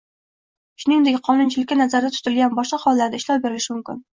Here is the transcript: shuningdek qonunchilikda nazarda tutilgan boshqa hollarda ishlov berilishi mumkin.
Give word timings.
shuningdek 0.83 1.19
qonunchilikda 1.29 1.77
nazarda 1.83 2.11
tutilgan 2.17 2.59
boshqa 2.61 2.83
hollarda 2.87 3.21
ishlov 3.25 3.45
berilishi 3.49 3.77
mumkin. 3.79 4.05